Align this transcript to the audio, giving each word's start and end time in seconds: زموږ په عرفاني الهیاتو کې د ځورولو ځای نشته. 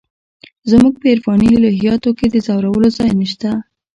زموږ 0.71 0.93
په 1.01 1.07
عرفاني 1.13 1.47
الهیاتو 1.53 2.09
کې 2.17 2.27
د 2.29 2.35
ځورولو 2.47 2.87
ځای 2.97 3.11
نشته. 3.21 3.49